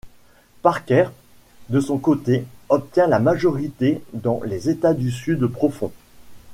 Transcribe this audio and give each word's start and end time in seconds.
Parker 0.63 1.09
de 1.69 1.79
son 1.79 1.99
côté 1.99 2.43
obtient 2.69 3.05
la 3.05 3.19
majorité 3.19 4.01
dans 4.13 4.41
les 4.43 4.67
États 4.67 4.95
du 4.95 5.11
Sud 5.11 5.45
profond. 5.45 5.91